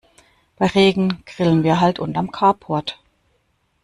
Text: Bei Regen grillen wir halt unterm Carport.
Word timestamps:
Bei 0.55 0.65
Regen 0.65 1.21
grillen 1.27 1.61
wir 1.61 1.79
halt 1.79 1.99
unterm 1.99 2.31
Carport. 2.31 2.99